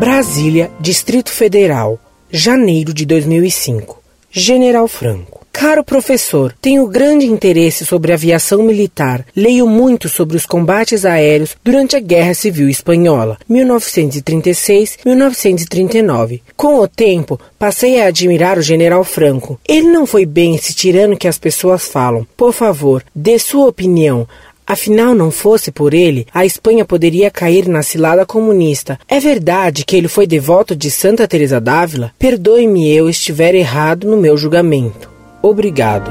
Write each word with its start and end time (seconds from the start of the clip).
Brasília, 0.00 0.72
Distrito 0.80 1.30
Federal, 1.30 2.00
janeiro 2.32 2.94
de 2.94 3.04
2005. 3.04 4.02
General 4.30 4.88
Franco. 4.88 5.44
Caro 5.52 5.84
professor, 5.84 6.56
tenho 6.58 6.86
grande 6.86 7.26
interesse 7.26 7.84
sobre 7.84 8.10
aviação 8.10 8.62
militar. 8.62 9.26
Leio 9.36 9.66
muito 9.66 10.08
sobre 10.08 10.38
os 10.38 10.46
combates 10.46 11.04
aéreos 11.04 11.54
durante 11.62 11.96
a 11.96 12.00
Guerra 12.00 12.32
Civil 12.32 12.70
Espanhola, 12.70 13.36
1936-1939. 13.50 16.40
Com 16.56 16.78
o 16.78 16.88
tempo, 16.88 17.38
passei 17.58 18.00
a 18.00 18.06
admirar 18.06 18.56
o 18.56 18.62
general 18.62 19.04
Franco. 19.04 19.60
Ele 19.68 19.88
não 19.88 20.06
foi 20.06 20.24
bem 20.24 20.54
esse 20.54 20.72
tirano 20.72 21.14
que 21.14 21.28
as 21.28 21.38
pessoas 21.38 21.84
falam. 21.84 22.26
Por 22.38 22.54
favor, 22.54 23.04
dê 23.14 23.38
sua 23.38 23.66
opinião. 23.66 24.26
Afinal, 24.70 25.16
não 25.16 25.32
fosse 25.32 25.72
por 25.72 25.92
ele, 25.92 26.28
a 26.32 26.46
Espanha 26.46 26.84
poderia 26.84 27.28
cair 27.28 27.66
na 27.66 27.82
cilada 27.82 28.24
comunista. 28.24 29.00
É 29.08 29.18
verdade 29.18 29.84
que 29.84 29.96
ele 29.96 30.06
foi 30.06 30.28
devoto 30.28 30.76
de 30.76 30.92
Santa 30.92 31.26
Teresa 31.26 31.60
d'Ávila? 31.60 32.12
Perdoe-me 32.16 32.88
eu 32.88 33.10
estiver 33.10 33.56
errado 33.56 34.06
no 34.06 34.16
meu 34.16 34.36
julgamento. 34.36 35.10
Obrigado. 35.42 36.08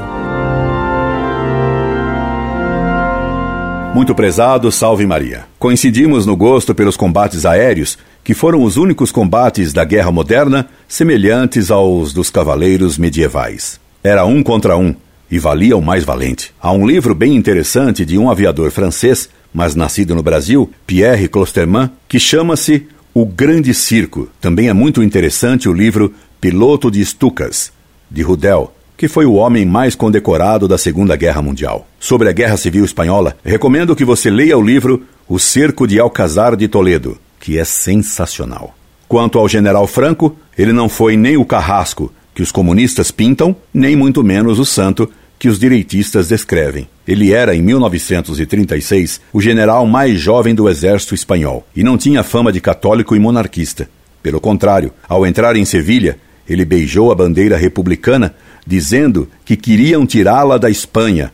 Muito 3.94 4.14
prezado, 4.14 4.70
salve 4.70 5.06
Maria. 5.06 5.46
Coincidimos 5.58 6.26
no 6.26 6.36
gosto 6.36 6.74
pelos 6.74 6.98
combates 6.98 7.46
aéreos, 7.46 7.96
que 8.22 8.34
foram 8.34 8.62
os 8.62 8.76
únicos 8.76 9.10
combates 9.10 9.72
da 9.72 9.86
guerra 9.86 10.12
moderna 10.12 10.68
semelhantes 10.86 11.70
aos 11.70 12.12
dos 12.12 12.28
cavaleiros 12.28 12.98
medievais. 12.98 13.80
Era 14.04 14.26
um 14.26 14.42
contra 14.42 14.76
um, 14.76 14.94
e 15.30 15.38
valia 15.38 15.76
o 15.76 15.82
mais 15.82 16.04
valente. 16.04 16.52
Há 16.60 16.72
um 16.72 16.86
livro 16.86 17.14
bem 17.14 17.36
interessante 17.36 18.04
de 18.04 18.18
um 18.18 18.30
aviador 18.30 18.70
francês, 18.70 19.28
mas 19.54 19.74
nascido 19.74 20.14
no 20.14 20.22
Brasil, 20.22 20.70
Pierre 20.86 21.28
Clostermann, 21.28 21.90
que 22.08 22.18
chama-se 22.18 22.86
O 23.14 23.24
Grande 23.24 23.72
Circo. 23.72 24.28
Também 24.40 24.68
é 24.68 24.72
muito 24.72 25.02
interessante 25.02 25.68
o 25.68 25.72
livro 25.72 26.12
Piloto 26.40 26.90
de 26.90 27.04
Stucas, 27.04 27.72
de 28.10 28.22
Rudel, 28.22 28.74
que 28.96 29.08
foi 29.08 29.24
o 29.24 29.34
homem 29.34 29.64
mais 29.64 29.94
condecorado 29.94 30.66
da 30.66 30.76
Segunda 30.76 31.16
Guerra 31.16 31.40
Mundial. 31.40 31.86
Sobre 31.98 32.28
a 32.28 32.32
Guerra 32.32 32.56
Civil 32.56 32.84
Espanhola, 32.84 33.36
recomendo 33.44 33.96
que 33.96 34.04
você 34.04 34.30
leia 34.30 34.58
o 34.58 34.62
livro 34.62 35.04
O 35.28 35.38
Cerco 35.38 35.86
de 35.86 35.98
Alcazar 35.98 36.56
de 36.56 36.68
Toledo, 36.68 37.16
que 37.38 37.58
é 37.58 37.64
sensacional. 37.64 38.74
Quanto 39.08 39.38
ao 39.38 39.48
general 39.48 39.86
Franco, 39.86 40.36
ele 40.56 40.72
não 40.72 40.88
foi 40.88 41.16
nem 41.16 41.36
o 41.36 41.44
carrasco 41.44 42.12
que 42.34 42.42
os 42.42 42.52
comunistas 42.52 43.10
pintam, 43.10 43.56
nem 43.72 43.96
muito 43.96 44.22
menos 44.22 44.58
o 44.58 44.64
santo 44.64 45.10
que 45.40 45.48
os 45.48 45.58
direitistas 45.58 46.28
descrevem. 46.28 46.86
Ele 47.08 47.32
era, 47.32 47.56
em 47.56 47.62
1936, 47.62 49.22
o 49.32 49.40
general 49.40 49.86
mais 49.86 50.20
jovem 50.20 50.54
do 50.54 50.68
exército 50.68 51.14
espanhol 51.14 51.66
e 51.74 51.82
não 51.82 51.96
tinha 51.96 52.22
fama 52.22 52.52
de 52.52 52.60
católico 52.60 53.16
e 53.16 53.18
monarquista. 53.18 53.88
Pelo 54.22 54.38
contrário, 54.38 54.92
ao 55.08 55.26
entrar 55.26 55.56
em 55.56 55.64
Sevilha, 55.64 56.18
ele 56.46 56.62
beijou 56.66 57.10
a 57.10 57.14
bandeira 57.14 57.56
republicana, 57.56 58.34
dizendo 58.66 59.26
que 59.42 59.56
queriam 59.56 60.04
tirá-la 60.04 60.58
da 60.58 60.68
Espanha 60.68 61.32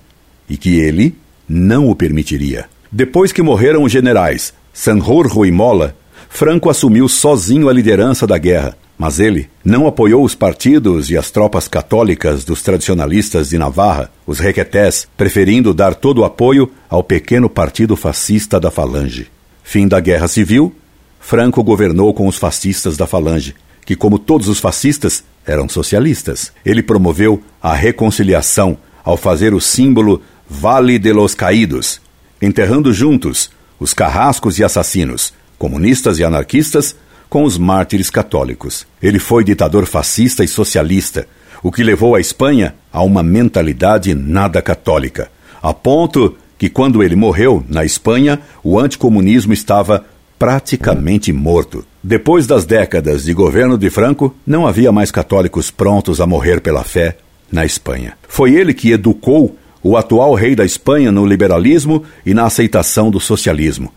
e 0.49 0.57
que 0.57 0.79
ele 0.79 1.17
não 1.49 1.91
o 1.91 1.97
permitiria. 1.97 2.67
Depois 2.93 3.33
que 3.33 3.43
morreram 3.43 3.83
os 3.83 3.91
generais 3.91 4.55
Sanjurjo 4.73 5.45
e 5.45 5.51
Mola, 5.51 5.97
Franco 6.29 6.71
assumiu 6.71 7.09
sozinho 7.09 7.69
a 7.69 7.73
liderança 7.73 8.25
da 8.25 8.39
guerra 8.39 8.77
mas 8.99 9.21
ele 9.21 9.49
não 9.65 9.87
apoiou 9.87 10.25
os 10.25 10.35
partidos 10.35 11.11
e 11.11 11.17
as 11.17 11.31
tropas 11.31 11.69
católicas 11.69 12.45
dos 12.45 12.63
tradicionalistas 12.63 13.51
de 13.51 13.59
Navarra, 13.59 14.11
os 14.27 14.39
requetés, 14.39 15.07
preferindo 15.17 15.75
dar 15.75 15.95
todo 15.95 16.19
o 16.19 16.25
apoio 16.25 16.71
ao 16.89 17.03
pequeno 17.03 17.49
partido 17.49 17.95
fascista 17.97 18.59
da 18.59 18.71
Falange. 18.71 19.29
Fim 19.63 19.87
da 19.87 20.01
Guerra 20.01 20.29
Civil, 20.29 20.75
Franco 21.21 21.63
governou 21.63 22.15
com 22.15 22.27
os 22.27 22.39
fascistas 22.39 22.97
da 22.97 23.07
Falange, 23.07 23.55
que, 23.85 23.97
como 23.97 24.19
todos 24.19 24.49
os 24.49 24.61
fascistas, 24.61 25.25
eram 25.45 25.69
socialistas. 25.69 26.53
Ele 26.65 26.83
promoveu 26.83 27.43
a 27.63 27.75
reconciliação 27.75 28.79
ao 29.05 29.17
fazer 29.17 29.55
o 29.55 29.61
símbolo 29.61 30.23
Vale 30.49 30.99
de 30.99 31.13
los 31.13 31.35
Caídos, 31.35 32.01
enterrando 32.41 32.93
juntos 32.93 33.51
os 33.79 33.93
carrascos 33.93 34.59
e 34.59 34.65
assassinos, 34.65 35.35
comunistas 35.59 36.19
e 36.19 36.25
anarquistas, 36.25 36.97
com 37.29 37.45
os 37.45 37.59
mártires 37.59 38.11
católicos. 38.11 38.87
Ele 39.03 39.19
foi 39.19 39.45
ditador 39.45 39.87
fascista 39.87 40.45
e 40.45 40.49
socialista, 40.49 41.27
o 41.63 41.73
que 41.73 41.83
levou 41.83 42.15
a 42.15 42.21
Espanha 42.21 42.75
a 42.93 43.03
uma 43.03 43.23
mentalidade 43.23 44.15
nada 44.15 44.63
católica, 44.63 45.31
a 45.63 45.73
ponto 45.73 46.37
que, 46.59 46.69
quando 46.69 47.03
ele 47.03 47.17
morreu, 47.17 47.65
na 47.69 47.85
Espanha, 47.85 48.41
o 48.63 48.79
anticomunismo 48.79 49.53
estava 49.53 50.05
praticamente 50.39 51.33
morto. 51.33 51.85
Depois 52.03 52.47
das 52.47 52.65
décadas 52.65 53.25
de 53.25 53.33
governo 53.33 53.77
de 53.77 53.91
Franco, 53.91 54.35
não 54.47 54.67
havia 54.67 54.93
mais 54.93 55.11
católicos 55.11 55.71
prontos 55.71 56.21
a 56.21 56.27
morrer 56.27 56.61
pela 56.61 56.85
fé 56.85 57.17
na 57.51 57.65
Espanha. 57.65 58.17
Foi 58.29 58.55
ele 58.55 58.73
que 58.75 58.93
educou 58.93 59.57
o 59.83 59.97
atual 59.97 60.35
rei 60.35 60.55
da 60.55 60.65
Espanha 60.65 61.13
no 61.13 61.25
liberalismo 61.25 62.05
e 62.25 62.35
na 62.35 62.45
aceitação 62.45 63.11
do 63.11 63.21
socialismo. 63.21 63.93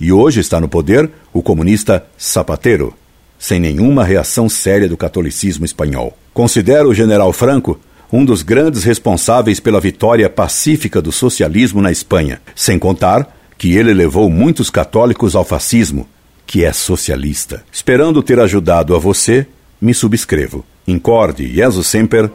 E 0.00 0.12
hoje 0.12 0.40
está 0.40 0.60
no 0.60 0.68
poder 0.68 1.10
o 1.32 1.42
comunista 1.42 2.04
Zapatero, 2.20 2.94
sem 3.38 3.58
nenhuma 3.58 4.04
reação 4.04 4.48
séria 4.48 4.88
do 4.88 4.96
catolicismo 4.96 5.64
espanhol. 5.64 6.16
Considero 6.32 6.90
o 6.90 6.94
general 6.94 7.32
Franco 7.32 7.78
um 8.12 8.24
dos 8.24 8.42
grandes 8.42 8.84
responsáveis 8.84 9.60
pela 9.60 9.80
vitória 9.80 10.28
pacífica 10.30 11.00
do 11.02 11.12
socialismo 11.12 11.82
na 11.82 11.92
Espanha, 11.92 12.40
sem 12.54 12.78
contar 12.78 13.36
que 13.58 13.76
ele 13.76 13.92
levou 13.92 14.30
muitos 14.30 14.70
católicos 14.70 15.36
ao 15.36 15.44
fascismo, 15.44 16.08
que 16.46 16.64
é 16.64 16.72
socialista. 16.72 17.62
Esperando 17.70 18.22
ter 18.22 18.40
ajudado 18.40 18.94
a 18.94 18.98
você, 18.98 19.46
me 19.80 19.92
subscrevo. 19.92 20.64
Incorde 20.86 21.46
Jesus 21.52 21.86
Semper, 21.86 22.30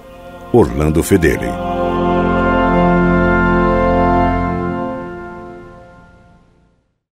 Orlando 0.51 1.01
Fedeli. 1.01 1.73